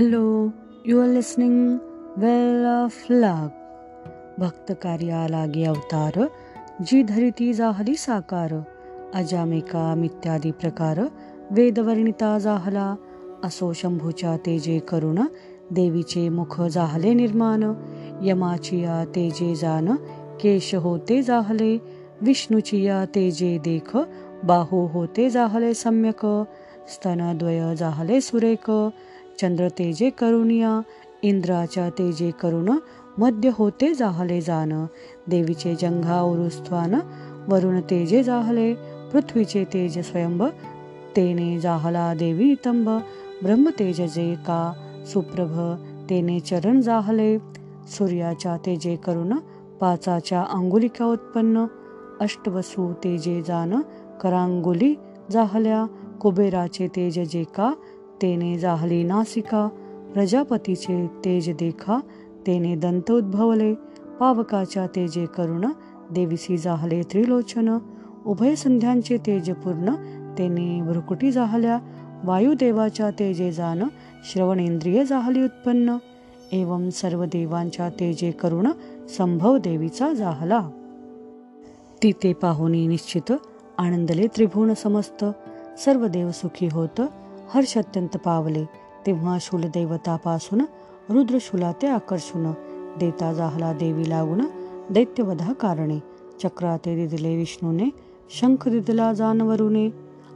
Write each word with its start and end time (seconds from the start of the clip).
Hello 0.00 0.48
you 0.86 1.00
are 1.00 1.08
listening 1.08 1.56
well 2.18 2.64
of 2.66 3.10
लाग 3.10 4.38
भक्त 4.40 4.72
कार्या 4.82 5.26
लागे 5.28 5.64
अवतार 5.64 6.14
जी 6.86 7.02
धरिती 7.02 7.52
जाहली 7.54 7.96
साकार 7.96 8.52
अजामेका 9.14 9.82
मित्यादी 9.94 10.50
प्रकार 10.50 11.00
वेदवर्णिता 11.50 12.38
जाहला 12.38 12.94
असो 13.44 13.72
शंभूच्या 13.72 14.36
तेजे 14.46 14.78
करुण 14.78 15.18
देवीचे 15.70 16.28
मुख 16.28 16.60
जाहले 16.70 17.14
निर्माण 17.14 17.72
यमाचिया 18.22 19.04
तेजे 19.14 19.54
जान 19.54 19.94
केश 20.42 20.74
होते 20.74 21.22
जाहले 21.22 21.76
विष्णुचिया 22.22 23.04
तेजे 23.14 23.56
देख 23.64 23.96
बाहू 24.44 24.86
होते 24.86 25.30
जाहले 25.30 25.74
सम्यक 25.74 26.26
स्तनद्वय 26.88 27.74
जाहले 27.76 28.20
सुरेख 28.20 28.70
चंद्र 29.40 29.68
तेजे 29.68 30.10
करुणिया 30.10 30.80
इंद्राच्या 31.22 31.88
तेजे 31.90 32.30
करुण 32.30 32.70
मध्य 33.18 33.50
होते 33.54 33.92
जाहले 33.94 34.40
जान 34.40 34.72
देवीचे 35.28 35.74
जंघा 35.74 36.20
उरुस्थान 36.22 36.94
वरुण 37.48 37.80
तेजे 37.80 38.22
जाहले 38.22 38.72
पृथ्वीचे 39.12 39.64
तेज 39.72 39.98
स्वयंभ 39.98 40.42
तेने 41.16 41.58
जाहला 41.60 42.12
देवी 42.14 42.54
तंब 42.64 42.88
ब्रह्मतेज 43.42 44.00
जे 44.14 44.34
का 44.46 44.60
सुप्रभ 45.12 45.58
तेने 46.10 46.38
चरण 46.40 46.80
जाहले. 46.80 47.36
सूर्याच्या 47.88 48.56
तेजे 48.56 48.96
करुण 48.96 49.32
पाचाच्या 49.80 50.42
अंगुलिका 50.52 51.04
उत्पन्न 51.04 51.64
अष्टवसू 52.20 52.92
तेजे 53.04 53.40
जान 53.46 53.80
करांगुली 54.20 54.94
जाहल्या 55.30 55.84
कुबेराचे 56.20 56.88
तेज 56.96 57.18
जे 57.32 57.42
का 57.56 57.72
तेने 58.22 58.58
जाहली 58.58 59.02
नासिका 59.02 59.68
प्रजापतीचे 60.14 61.06
तेज 61.24 61.50
देखा 61.50 62.00
तेने 62.46 62.74
दंत 62.74 63.10
उद्भवले 63.10 63.74
पावकाच्या 64.20 64.86
तेजे 64.86 65.26
करुण 65.26 65.64
देवीसी 66.14 66.56
जाहले 66.58 67.02
त्रिलोचन 67.02 67.78
उभय 68.26 68.54
संध्यांचे 68.54 69.16
तेज 69.16 69.50
पूर्ण 69.50 69.94
तेने 70.38 70.82
भ्रुकुटी 70.82 71.32
जाहल्या 71.32 71.78
वायुदेवाच्या 72.24 73.10
तेजे 73.10 73.52
जान 73.52 73.82
श्रवणेंद्रिय 74.24 75.04
जाहली 75.04 75.44
उत्पन्न 75.44 75.96
एवं 76.52 76.90
सर्व 76.90 77.24
देवांच्या 77.24 77.88
तेजे 77.88 78.30
करुण 78.30 78.66
संभव 79.18 79.58
देवीचा 79.58 80.12
जाहला. 80.12 80.70
तिथे 82.02 82.32
पाहुनी 82.32 82.86
निश्चित 82.86 83.32
आनंदले 83.78 84.26
त्रिभुवन 84.26 84.74
समस्त 84.74 85.24
सर्व 85.84 86.06
देव 86.06 86.30
सुखी 86.30 86.68
होत 86.72 87.00
हर्ष 87.54 87.78
अत्यंत 87.78 88.16
पावले. 88.16 88.64
तेव्हा 89.06 89.38
शूलदैवतापासून 89.40 90.60
रुद्रशूला 91.10 91.72
ते 91.72 91.86
आकर्षून 91.86 92.52
देता 92.98 93.32
जाहला 93.32 93.72
देवी 93.72 94.10
लागून 94.10 94.40
दैत्यवधा 94.90 95.52
कारणे. 95.52 95.98
चक्राते 96.42 97.06
दिदले 97.06 97.36
विष्णूने 97.36 97.90
शंख 98.30 98.68
दिदला 98.68 99.12
जानवरुने. 99.12 99.90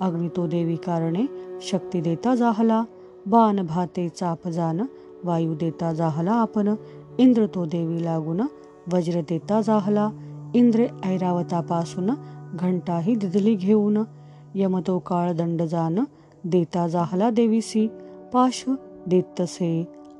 अग्नितो 0.00 0.46
देवी 0.46 0.76
कारणे 0.76 1.26
शक्ती 1.62 2.00
देता 2.00 2.34
जाहला. 2.34 2.84
बाण 3.26 3.66
भाते 3.66 4.08
चाप 4.08 4.48
जान 4.48 4.80
वायू 5.24 5.54
देता 5.54 5.92
जाहला 5.92 6.32
आपण. 6.32 6.74
इंद्र 7.18 7.46
तो 7.46 7.64
देवी 7.64 8.04
लागून 8.04 8.40
वज्र 8.92 9.20
देता 9.28 9.60
जाहला. 9.60 10.10
इंद्र 10.54 10.86
ऐरावतापासून 11.04 12.10
घंटाही 12.54 13.14
दिदली 13.14 13.54
घेऊन 13.54 13.98
यमतो 14.54 14.98
काळ 14.98 15.32
दंड 15.32 15.62
जान 15.62 15.98
देता 16.44 16.86
जाहला 16.88 17.30
देवीसी 17.30 17.86
पाश 18.32 18.64
देतसे 19.06 19.70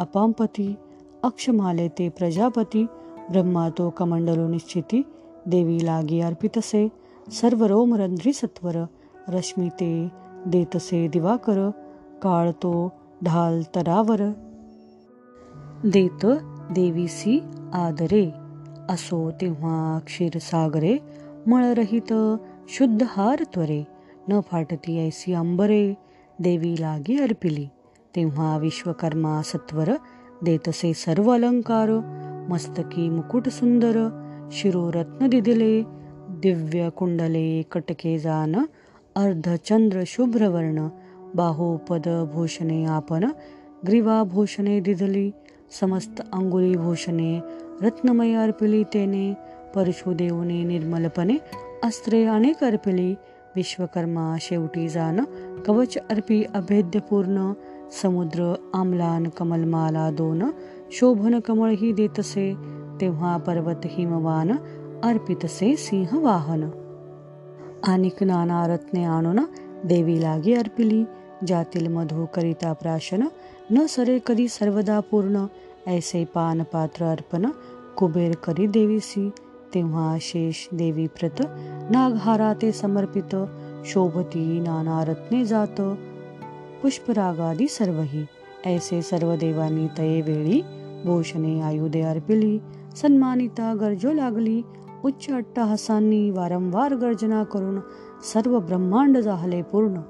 अपांपती 0.00 0.74
अक्षमाले 1.22 1.88
ते 1.88 2.08
प्रजापती 2.08 2.84
ब्रह्मा 3.30 3.68
तो 3.78 3.88
कमंडलो 3.90 4.46
निश्चिती 4.48 5.02
देवी 5.46 5.78
लागी 5.86 6.20
अर्पितसे 6.20 6.86
सर्व 7.32 7.64
रोमरंध्री 7.64 8.32
सत्वर 8.32 8.76
रश्मी 9.28 9.68
ते 9.80 9.92
देतसे 10.46 11.06
दिवाकर 11.08 11.68
काळ 12.22 12.50
तो 12.62 12.72
ढाल 13.24 13.62
तरावर 13.74 14.22
देत 15.84 16.26
देवीसी 16.74 17.38
आदरे 17.74 18.24
असो 18.90 19.30
तेव्हा 19.30 19.98
क्षीरसागरे 20.06 20.96
मळरहित 21.46 22.12
शुद्ध 22.68 23.02
हार 23.08 23.42
त्वरे 23.54 23.82
न 24.28 24.40
फाटती 24.40 24.98
ऐसी 25.06 25.32
अंबरे 25.32 25.82
देवी 26.38 26.74
लागी 26.80 27.18
अर्पिली. 27.18 27.68
तेव्हा 28.14 28.56
विश्वकर्मा 28.58 29.40
सत्वर 29.42 29.90
देतसे 30.44 30.92
सर्व 30.94 31.30
अलंकार 31.34 31.90
मस्तकी 32.50 33.08
मुकुट 33.10 33.48
सुंदर 33.48 33.96
शिरोरत्न 34.52 35.28
दिदिले 35.28 35.74
दिव्य 36.42 36.88
कुंडले 36.98 37.46
कटके 37.72 38.18
जान 38.18 38.54
अर्धचंद्र 39.16 40.02
शुभ्रवर्ण 40.06 40.88
बाहोपद 41.34 42.08
भूषणे 42.32 42.84
आपण 42.98 43.24
ग्रीवाभूषणे 43.86 44.78
दिदली 44.80 45.30
समस्त 45.80 46.20
अंगुली 46.32 46.74
भूषणे 46.76 47.40
रत्नमय 47.82 48.34
अर्पिली 48.42 48.82
तेने 48.94 49.32
परशुदेवने 49.74 50.62
निर्मलपणे 50.64 51.36
अस्त्रे 51.84 52.24
अनेक 52.36 52.64
अर्पिली 52.64 53.14
विश्वकर्मा 53.58 54.36
शेवटी 54.40 54.88
जान 54.88 55.20
कवच 55.66 55.98
अर्पी 56.10 56.44
अभेद्यपूर्ण 56.54 57.52
समुद्र 58.02 58.54
आमलान 58.74 59.28
कमलमाला 59.28 60.10
दोन 60.10 60.42
शोभन 60.92 61.40
कमळ 61.40 61.70
ही 61.70 61.92
देतसे 61.92 62.54
तेव्हा 63.00 63.36
पर्वत 63.36 63.80
हिमवान 63.84 64.52
अर्पितसे 65.02 65.76
सिंह 65.76 66.18
वाहन. 66.18 66.62
आणिक 67.86 68.22
नाना 68.22 68.66
रत्ने 68.66 69.04
आणून 69.04 69.40
देवी 69.84 70.22
लागी 70.22 70.54
अर्पिली 70.54 71.04
ज्यातील 71.46 71.86
मधु 71.88 72.26
करिता 72.34 72.72
प्राशन. 72.72 73.22
न 73.70 73.86
सरे 73.86 74.18
कधी 74.26 74.48
सर्वदा 74.48 75.00
पूर्ण 75.00 75.44
ऐसे 75.86 76.24
पान 76.24 76.62
पात्र 76.62 77.04
अर्पण 77.04 77.46
कुबेर 77.96 78.34
करी 78.34 78.66
देवीसी. 78.66 79.30
तेव्हा 79.74 80.16
शेष 80.20 80.68
देवी 80.72 81.06
प्रत 81.06 81.42
नागहारा 81.90 82.52
ते 82.62 82.72
समर्पित 82.72 83.36
शोभती 83.84 84.60
नाना 84.60 85.04
रत्ने 85.04 85.44
जात. 85.44 85.80
पुष्परागादी 86.82 87.68
सर्वही 87.68 88.24
ऐसे 88.66 89.02
सर्व 89.02 89.34
देवांनी 89.36 89.86
तये 89.98 90.20
वेळी 90.20 90.62
भूषणे 91.04 91.60
आयुधे 91.60 92.00
अर्पिली 92.00 92.58
सन्मानिता 92.96 93.74
गरजो 93.74 94.12
लागली. 94.12 94.62
उच्च 95.04 95.30
अट्टहासांनी 95.30 96.30
वारंवार 96.30 96.94
गर्जना 96.94 97.42
करून 97.44 97.80
सर्व 98.34 98.58
ब्रह्मांड 98.58 99.18
जाहले 99.18 99.62
पूर्ण. 99.62 100.00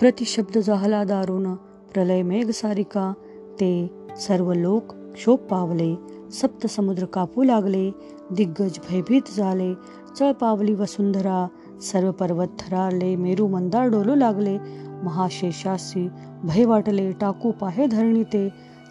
प्रतिशब्द 0.00 0.58
झाला 0.58 1.04
दारुण 1.04 1.54
प्रलय 1.94 2.22
मेघ 2.22 2.50
सारिका 2.50 3.12
ते 3.60 3.90
सर्व 4.16 4.52
लोक 4.52 4.94
क्षोभ 4.94 5.38
पावले. 5.38 5.94
सप्त 6.30 6.66
समुद्र 6.66 7.04
कापू 7.04 7.42
लागले 7.42 7.90
दिग्गज 8.30 8.78
भयभीत 8.90 9.22
झाले. 9.36 9.74
चळपावली 10.18 10.74
वसुंधरा 10.74 11.48
सर्व 11.80 12.10
पर्वत 12.10 12.46
थरारले 12.58 13.16
मेरू 13.16 13.48
मंदार 13.48 13.88
डोलू 13.88 14.14
लागले. 14.14 14.58
महाशेषासी 15.02 16.08
भय 16.42 16.64
वाटले 16.64 17.12
टाकू 17.12 17.50
पाहे 17.50 17.86
धरणी 17.86 18.24
ते. 18.24 18.48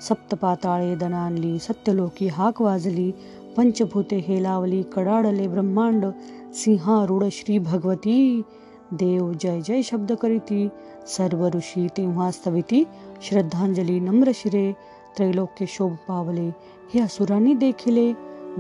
सप्त 0.10 0.36
पाताळे 0.36 0.96
दणानली 0.96 1.60
सत्यलोकी 1.60 2.28
हाक 2.28 2.62
वाजली. 2.62 3.12
पंचभूते 3.58 4.26
हेलावली 4.28 4.84
कडाडले 4.84 5.48
ब्रह्मांड. 5.48 6.06
सिंहारूढ 6.54 7.24
श्री 7.32 7.58
भगवती. 7.58 8.42
देव 8.92 9.34
जय 9.34 9.62
जय 9.62 9.82
शब्द 9.82 10.12
करीती. 10.12 10.70
सर्व 11.08 11.48
ऋषी 11.48 11.88
तेव्हा 11.88 12.32
स्तविती. 12.32 12.84
श्रद्धांजली 13.22 14.00
नम्र 14.00 14.32
शिरे. 14.34 14.74
त्रैलोक्य 15.18 15.66
शोभ 15.68 15.92
पावले. 15.92 16.56
हे 16.90 17.00
असुरांनी 17.00 17.54
देखिले 17.54 18.12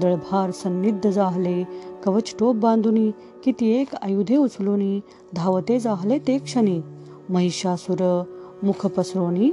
दळभार 0.01 0.51
सन्निध 0.51 1.07
जाहले 1.07 1.63
कवच 2.03 2.33
टोप 2.39 2.55
बांधुनी 2.55 3.11
किती 3.43 3.69
एक 3.71 3.95
आयुधे 3.95 4.35
उचलुनी 4.35 4.99
धावते 5.35 5.79
जाहले 5.79 6.17
ते 6.19 6.37
क्षणी. 6.37 6.81
महिषासुर 7.29 8.23
मुख 8.63 8.85
पसरोनी 8.87 9.51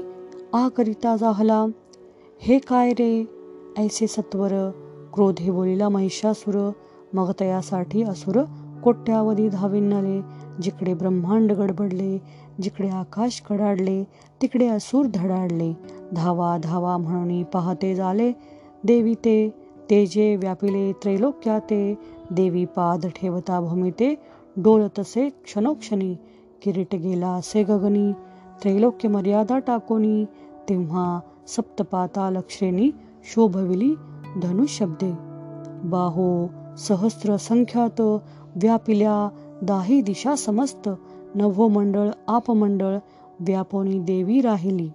आ 0.52 0.68
करिता 0.68 1.16
जाहला. 1.16 1.64
हे 2.42 2.58
काय 2.58 2.92
रे? 2.92 3.24
ऐसे 3.78 4.06
सत्वर 4.06 4.52
क्रोधे 5.14 5.50
बोलिला 5.50 5.88
महिषासुर 5.88 6.70
मग 7.12 7.30
तयासाठी 7.40 8.02
असुर 8.02 8.42
कोट्यावधी 8.84 9.48
धाविन्नले 9.48 10.20
जिकडे 10.62 10.94
ब्रह्मांड 10.94 11.52
गडबडले 11.52 12.18
जिकडे 12.62 12.88
आकाश 12.88 13.40
कडाडले 13.40 14.02
तिकडे 14.42 14.66
असुर 14.66 15.06
धडाडले 15.14 15.72
धावा 16.16 16.56
धावा 16.62 16.96
म्हणून 16.96 17.42
पाहते 17.42 17.94
झाले 17.94 18.32
देवी 18.84 19.14
ते 19.14 19.36
तेजे 19.90 20.36
व्यापिले 20.36 20.92
त्रैलोक्या 20.92 21.58
ते 21.58 21.98
देवी 22.30 22.64
पाद 22.64 23.06
ठेवता 23.16 23.60
भूमिते 23.60 24.14
डोळतसे 24.56 25.28
क्षणोक्षणी 25.44 26.14
किरीट 26.62 26.94
गेला 26.94 27.28
असे 27.28 27.62
गगनी 27.62 28.12
त्रैलोक्य 28.62 29.08
मर्यादा 29.08 29.58
टाकोनी 29.58 30.24
तेव्हा 30.68 31.20
सप्तपाता 31.48 32.30
लक्षेनी 32.30 32.90
शोभविली 33.24 33.94
धनुशब्दे. 34.42 35.12
बाहो 35.88 36.28
सहस्र 36.78 37.36
संख्यात 37.36 38.00
व्यापिल्या 38.00 39.28
दाही 39.62 40.00
दिशा 40.02 40.36
समस्त 40.36 40.88
नभोमंडळ 41.34 42.10
आपमंडळ 42.28 42.96
व्यापोनी 43.40 43.98
देवी 43.98 44.40
राहिली. 44.40 44.88